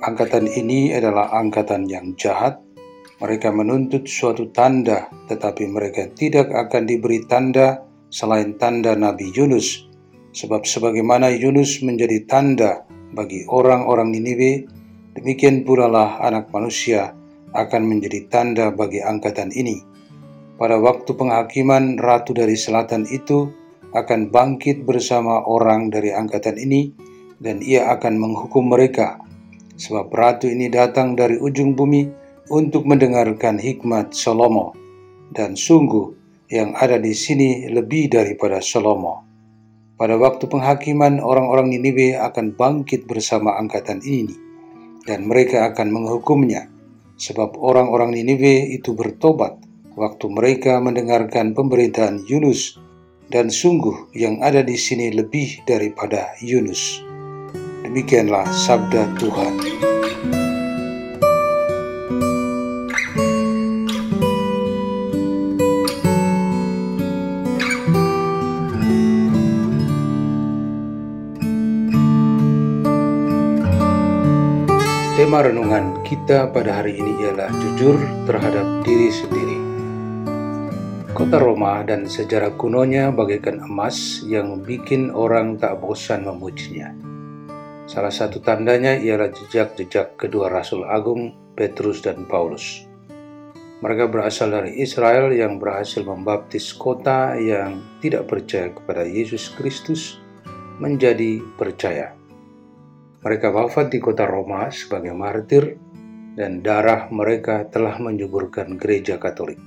Angkatan 0.00 0.48
ini 0.48 0.96
adalah 0.96 1.28
angkatan 1.36 1.84
yang 1.92 2.16
jahat. 2.16 2.56
Mereka 3.20 3.52
menuntut 3.52 4.08
suatu 4.08 4.48
tanda, 4.48 5.12
tetapi 5.28 5.68
mereka 5.68 6.08
tidak 6.16 6.48
akan 6.48 6.88
diberi 6.88 7.20
tanda 7.28 7.84
selain 8.08 8.56
tanda 8.56 8.96
Nabi 8.96 9.28
Yunus. 9.36 9.92
Sebab 10.32 10.64
sebagaimana 10.64 11.36
Yunus 11.36 11.84
menjadi 11.84 12.24
tanda 12.24 12.88
bagi 13.12 13.44
orang-orang 13.44 14.08
Niniwe, 14.08 14.77
Demikian 15.18 15.66
pula 15.66 15.90
lah 15.90 16.22
anak 16.22 16.54
manusia 16.54 17.10
akan 17.50 17.90
menjadi 17.90 18.30
tanda 18.30 18.70
bagi 18.70 19.02
angkatan 19.02 19.50
ini. 19.50 19.82
Pada 20.54 20.78
waktu 20.78 21.10
penghakiman, 21.10 21.98
ratu 21.98 22.30
dari 22.30 22.54
selatan 22.54 23.02
itu 23.10 23.50
akan 23.98 24.30
bangkit 24.30 24.86
bersama 24.86 25.42
orang 25.42 25.90
dari 25.90 26.14
angkatan 26.14 26.54
ini 26.54 26.94
dan 27.42 27.58
ia 27.66 27.90
akan 27.98 28.14
menghukum 28.14 28.70
mereka. 28.70 29.18
Sebab 29.74 30.06
ratu 30.14 30.46
ini 30.46 30.70
datang 30.70 31.18
dari 31.18 31.34
ujung 31.34 31.74
bumi 31.74 32.06
untuk 32.54 32.86
mendengarkan 32.86 33.58
hikmat 33.58 34.14
Salomo. 34.14 34.78
Dan 35.34 35.58
sungguh 35.58 36.14
yang 36.46 36.78
ada 36.78 36.94
di 36.94 37.10
sini 37.10 37.66
lebih 37.66 38.06
daripada 38.06 38.62
Salomo. 38.62 39.26
Pada 39.98 40.14
waktu 40.14 40.46
penghakiman, 40.46 41.18
orang-orang 41.18 41.74
Niniwe 41.74 42.14
akan 42.14 42.54
bangkit 42.54 43.10
bersama 43.10 43.58
angkatan 43.58 43.98
ini 44.06 44.46
dan 45.08 45.24
mereka 45.24 45.72
akan 45.72 45.88
menghukumnya, 45.88 46.68
sebab 47.16 47.56
orang-orang 47.56 48.12
Niniwe 48.12 48.68
itu 48.76 48.92
bertobat 48.92 49.56
waktu 49.96 50.28
mereka 50.28 50.76
mendengarkan 50.84 51.56
pemberitaan 51.56 52.28
Yunus, 52.28 52.76
dan 53.32 53.48
sungguh 53.48 54.12
yang 54.12 54.44
ada 54.44 54.60
di 54.60 54.76
sini 54.76 55.08
lebih 55.08 55.64
daripada 55.64 56.36
Yunus. 56.44 57.00
Demikianlah 57.88 58.44
sabda 58.52 59.16
Tuhan. 59.16 59.97
Tema 75.28 75.44
renungan 75.44 76.08
kita 76.08 76.48
pada 76.56 76.80
hari 76.80 77.04
ini 77.04 77.20
ialah 77.20 77.52
jujur 77.52 78.00
terhadap 78.24 78.80
diri 78.80 79.12
sendiri. 79.12 79.58
Kota 81.12 81.36
Roma 81.36 81.84
dan 81.84 82.08
sejarah 82.08 82.56
kunonya 82.56 83.12
bagaikan 83.12 83.60
emas 83.60 84.24
yang 84.24 84.64
bikin 84.64 85.12
orang 85.12 85.60
tak 85.60 85.84
bosan 85.84 86.24
memujinya. 86.24 86.96
Salah 87.84 88.08
satu 88.08 88.40
tandanya 88.40 88.96
ialah 88.96 89.28
jejak-jejak 89.28 90.16
kedua 90.16 90.48
Rasul 90.48 90.88
Agung 90.88 91.36
Petrus 91.52 92.00
dan 92.00 92.24
Paulus. 92.24 92.88
Mereka 93.84 94.08
berasal 94.08 94.56
dari 94.56 94.80
Israel 94.80 95.28
yang 95.28 95.60
berhasil 95.60 96.08
membaptis 96.08 96.72
kota 96.72 97.36
yang 97.36 98.00
tidak 98.00 98.32
percaya 98.32 98.72
kepada 98.72 99.04
Yesus 99.04 99.52
Kristus 99.52 100.16
menjadi 100.80 101.44
percaya. 101.60 102.17
Mereka 103.28 103.52
wafat 103.52 103.92
di 103.92 104.00
kota 104.00 104.24
Roma 104.24 104.72
sebagai 104.72 105.12
martir 105.12 105.76
dan 106.32 106.64
darah 106.64 107.12
mereka 107.12 107.68
telah 107.68 108.00
menyuburkan 108.00 108.80
gereja 108.80 109.20
Katolik. 109.20 109.60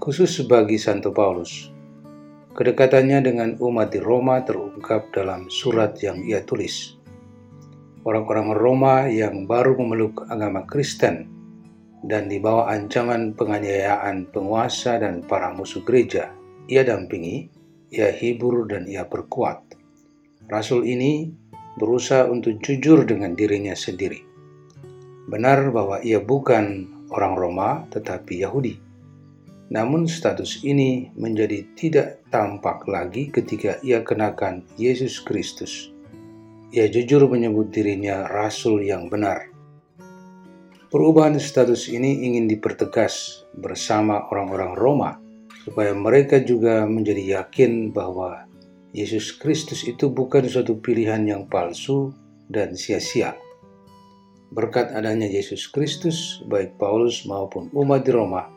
Khusus 0.00 0.40
bagi 0.48 0.80
Santo 0.80 1.12
Paulus, 1.12 1.68
kedekatannya 2.56 3.20
dengan 3.20 3.50
umat 3.60 3.92
di 3.92 4.00
Roma 4.00 4.40
terungkap 4.40 5.12
dalam 5.12 5.52
surat 5.52 6.00
yang 6.00 6.24
ia 6.24 6.40
tulis. 6.48 6.96
Orang-orang 8.08 8.56
Roma 8.56 9.04
yang 9.04 9.44
baru 9.44 9.76
memeluk 9.76 10.24
agama 10.24 10.64
Kristen 10.64 11.28
dan 12.08 12.24
di 12.24 12.40
bawah 12.40 12.72
ancaman 12.72 13.36
penganiayaan 13.36 14.32
penguasa 14.32 14.96
dan 14.96 15.20
para 15.20 15.52
musuh 15.52 15.84
gereja, 15.84 16.32
ia 16.72 16.80
dampingi, 16.88 17.52
ia 17.92 18.08
hibur 18.16 18.64
dan 18.64 18.88
ia 18.88 19.04
perkuat. 19.04 19.76
Rasul 20.48 20.88
ini 20.88 21.44
berusaha 21.76 22.28
untuk 22.28 22.58
jujur 22.64 23.04
dengan 23.04 23.36
dirinya 23.36 23.76
sendiri. 23.76 24.24
Benar 25.28 25.70
bahwa 25.70 26.00
ia 26.00 26.20
bukan 26.20 26.88
orang 27.12 27.34
Roma 27.36 27.70
tetapi 27.92 28.40
Yahudi. 28.42 28.80
Namun 29.66 30.06
status 30.06 30.62
ini 30.62 31.10
menjadi 31.18 31.66
tidak 31.74 32.22
tampak 32.30 32.86
lagi 32.86 33.28
ketika 33.34 33.82
ia 33.82 34.00
kenakan 34.06 34.62
Yesus 34.78 35.18
Kristus. 35.18 35.90
Ia 36.70 36.86
jujur 36.86 37.26
menyebut 37.26 37.74
dirinya 37.74 38.30
rasul 38.30 38.86
yang 38.86 39.10
benar. 39.10 39.50
Perubahan 40.86 41.34
status 41.42 41.90
ini 41.90 42.30
ingin 42.30 42.46
dipertegas 42.46 43.42
bersama 43.58 44.30
orang-orang 44.30 44.72
Roma 44.78 45.10
supaya 45.66 45.90
mereka 45.90 46.38
juga 46.38 46.86
menjadi 46.86 47.42
yakin 47.42 47.90
bahwa 47.90 48.46
Yesus 48.96 49.36
Kristus 49.36 49.84
itu 49.84 50.08
bukan 50.08 50.48
suatu 50.48 50.80
pilihan 50.80 51.20
yang 51.28 51.52
palsu 51.52 52.16
dan 52.48 52.72
sia-sia. 52.72 53.36
Berkat 54.48 54.88
adanya 54.96 55.28
Yesus 55.28 55.68
Kristus, 55.68 56.40
baik 56.48 56.80
Paulus 56.80 57.28
maupun 57.28 57.68
umat 57.76 58.08
di 58.08 58.16
Roma 58.16 58.48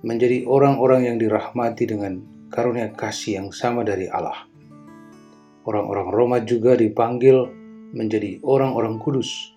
menjadi 0.00 0.48
orang-orang 0.48 1.12
yang 1.12 1.16
dirahmati 1.20 1.84
dengan 1.84 2.24
karunia 2.48 2.88
kasih 2.96 3.44
yang 3.44 3.48
sama 3.52 3.84
dari 3.84 4.08
Allah. 4.08 4.48
Orang-orang 5.68 6.08
Roma 6.08 6.38
juga 6.40 6.72
dipanggil 6.72 7.52
menjadi 7.92 8.40
orang-orang 8.48 8.96
kudus. 8.96 9.52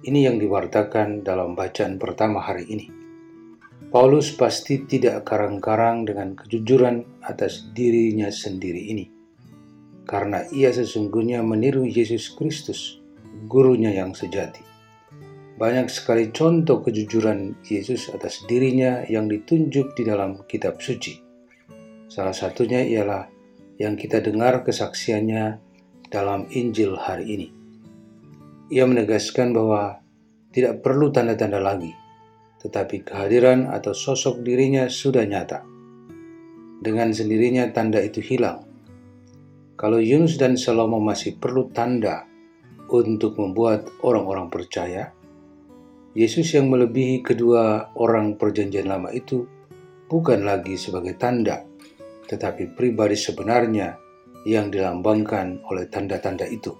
Ini 0.00 0.32
yang 0.32 0.40
diwartakan 0.40 1.20
dalam 1.20 1.52
bacaan 1.52 2.00
pertama 2.00 2.40
hari 2.40 2.64
ini. 2.72 2.88
Paulus 3.92 4.32
pasti 4.32 4.88
tidak 4.88 5.28
karang-karang 5.28 6.08
dengan 6.08 6.32
kejujuran 6.40 7.20
atas 7.20 7.68
dirinya 7.76 8.32
sendiri 8.32 8.96
ini 8.96 9.17
karena 10.08 10.48
ia 10.48 10.72
sesungguhnya 10.72 11.44
meniru 11.44 11.84
Yesus 11.84 12.32
Kristus, 12.32 12.96
gurunya 13.44 13.92
yang 13.92 14.16
sejati. 14.16 14.64
Banyak 15.60 15.92
sekali 15.92 16.32
contoh 16.32 16.80
kejujuran 16.80 17.60
Yesus 17.68 18.08
atas 18.08 18.40
dirinya 18.48 19.04
yang 19.04 19.28
ditunjuk 19.28 19.92
di 19.92 20.02
dalam 20.08 20.40
kitab 20.48 20.80
suci. 20.80 21.20
Salah 22.08 22.32
satunya 22.32 22.80
ialah 22.80 23.28
yang 23.76 24.00
kita 24.00 24.24
dengar 24.24 24.64
kesaksiannya 24.64 25.60
dalam 26.08 26.48
Injil 26.56 26.96
hari 26.96 27.26
ini. 27.28 27.48
Ia 28.72 28.88
menegaskan 28.88 29.52
bahwa 29.52 30.00
tidak 30.56 30.80
perlu 30.80 31.12
tanda-tanda 31.12 31.60
lagi, 31.60 31.92
tetapi 32.64 33.04
kehadiran 33.04 33.68
atau 33.68 33.92
sosok 33.92 34.40
dirinya 34.40 34.88
sudah 34.88 35.28
nyata. 35.28 35.68
dengan 36.78 37.10
sendirinya 37.10 37.74
tanda 37.74 37.98
itu 37.98 38.22
hilang. 38.22 38.67
Kalau 39.78 40.02
Yunus 40.02 40.34
dan 40.42 40.58
Salomo 40.58 40.98
masih 40.98 41.38
perlu 41.38 41.70
tanda 41.70 42.26
untuk 42.90 43.38
membuat 43.38 43.86
orang-orang 44.02 44.50
percaya, 44.50 45.14
Yesus 46.18 46.50
yang 46.50 46.66
melebihi 46.66 47.22
kedua 47.22 47.94
orang 47.94 48.34
perjanjian 48.34 48.90
lama 48.90 49.14
itu 49.14 49.46
bukan 50.10 50.42
lagi 50.42 50.74
sebagai 50.74 51.14
tanda, 51.14 51.62
tetapi 52.26 52.74
pribadi 52.74 53.14
sebenarnya 53.14 53.94
yang 54.42 54.66
dilambangkan 54.66 55.62
oleh 55.70 55.86
tanda-tanda 55.86 56.50
itu. 56.50 56.74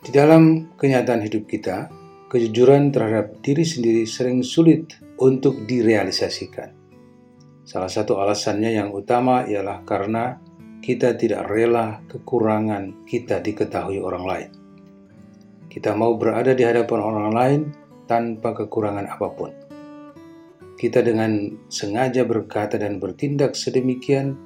Di 0.00 0.08
dalam 0.08 0.72
kenyataan 0.72 1.20
hidup 1.20 1.44
kita, 1.44 1.92
kejujuran 2.32 2.88
terhadap 2.96 3.44
diri 3.44 3.68
sendiri 3.68 4.08
sering 4.08 4.40
sulit 4.40 4.96
untuk 5.20 5.68
direalisasikan. 5.68 6.72
Salah 7.68 7.92
satu 7.92 8.16
alasannya 8.16 8.72
yang 8.72 8.88
utama 8.88 9.44
ialah 9.44 9.84
karena 9.84 10.47
kita 10.78 11.18
tidak 11.18 11.50
rela 11.50 12.00
kekurangan 12.06 13.04
kita 13.04 13.42
diketahui 13.42 13.98
orang 13.98 14.24
lain. 14.24 14.50
Kita 15.68 15.92
mau 15.92 16.16
berada 16.16 16.56
di 16.56 16.64
hadapan 16.64 17.00
orang 17.02 17.30
lain 17.30 17.60
tanpa 18.08 18.56
kekurangan 18.56 19.06
apa 19.06 19.28
pun. 19.34 19.50
Kita 20.78 21.02
dengan 21.02 21.58
sengaja 21.68 22.22
berkata 22.22 22.78
dan 22.78 23.02
bertindak 23.02 23.58
sedemikian 23.58 24.38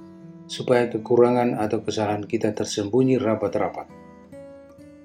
supaya 0.48 0.88
kekurangan 0.88 1.60
atau 1.60 1.84
kesalahan 1.84 2.24
kita 2.24 2.56
tersembunyi 2.56 3.20
rapat-rapat. 3.20 3.86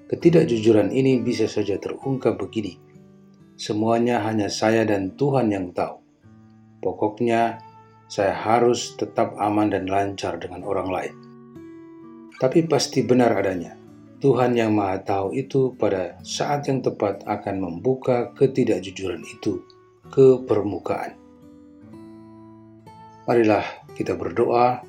Ketidakjujuran 0.08 0.88
ini 0.88 1.20
bisa 1.20 1.44
saja 1.44 1.76
terungkap 1.76 2.40
begini. 2.40 2.80
Semuanya 3.60 4.24
hanya 4.24 4.48
saya 4.48 4.88
dan 4.88 5.12
Tuhan 5.20 5.52
yang 5.52 5.76
tahu. 5.76 6.00
Pokoknya, 6.80 7.60
saya 8.08 8.32
harus 8.32 8.96
tetap 8.96 9.36
aman 9.36 9.68
dan 9.68 9.84
lancar 9.84 10.40
dengan 10.40 10.64
orang 10.64 10.88
lain. 10.88 11.14
Tapi 12.40 12.64
pasti 12.64 13.04
benar 13.04 13.36
adanya. 13.36 13.76
Tuhan 14.18 14.56
yang 14.56 14.74
Maha 14.74 14.98
Tahu 15.04 15.36
itu 15.36 15.78
pada 15.78 16.18
saat 16.26 16.66
yang 16.66 16.82
tepat 16.82 17.22
akan 17.22 17.62
membuka 17.62 18.34
ketidakjujuran 18.34 19.22
itu 19.22 19.62
ke 20.10 20.42
permukaan. 20.42 21.14
Marilah 23.28 23.62
kita 23.94 24.18
berdoa 24.18 24.82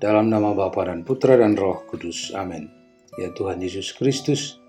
dalam 0.00 0.32
nama 0.32 0.56
Bapa 0.56 0.88
dan 0.88 1.04
Putra 1.04 1.36
dan 1.36 1.58
Roh 1.58 1.84
Kudus. 1.90 2.32
Amin. 2.32 2.70
Ya 3.20 3.28
Tuhan 3.36 3.60
Yesus 3.60 3.92
Kristus, 3.92 4.62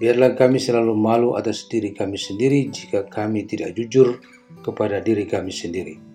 biarlah 0.00 0.32
kami 0.32 0.56
selalu 0.56 0.94
malu 0.96 1.36
atas 1.36 1.68
diri 1.68 1.92
kami 1.92 2.16
sendiri 2.16 2.70
jika 2.72 3.04
kami 3.04 3.44
tidak 3.44 3.76
jujur 3.76 4.22
kepada 4.64 5.02
diri 5.02 5.28
kami 5.28 5.52
sendiri 5.52 6.11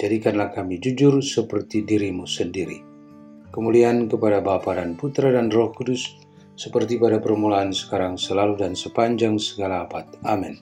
jadikanlah 0.00 0.48
kami 0.56 0.80
jujur 0.80 1.20
seperti 1.20 1.84
dirimu 1.84 2.24
sendiri. 2.24 2.80
Kemuliaan 3.52 4.08
kepada 4.08 4.40
Bapa 4.40 4.72
dan 4.80 4.96
Putra 4.96 5.28
dan 5.28 5.52
Roh 5.52 5.68
Kudus, 5.76 6.16
seperti 6.56 6.96
pada 6.96 7.20
permulaan 7.20 7.76
sekarang 7.76 8.16
selalu 8.16 8.56
dan 8.56 8.72
sepanjang 8.72 9.36
segala 9.36 9.84
abad. 9.84 10.08
Amin. 10.24 10.56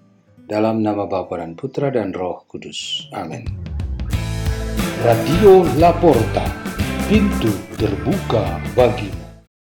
Dalam 0.49 0.83
nama 0.83 1.07
Bapa 1.07 1.39
dan 1.39 1.55
Putra 1.55 1.95
dan 1.95 2.11
Roh 2.11 2.43
Kudus. 2.51 3.07
Amin. 3.15 3.47
Radio 5.07 5.63
Laporta, 5.79 6.43
pintu 7.07 7.55
terbuka 7.79 8.59
bagi 8.75 9.18